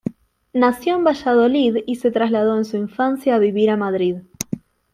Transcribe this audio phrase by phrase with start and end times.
[0.55, 4.15] Nació en Valladolid y se trasladó en su infancia a vivir a Madrid.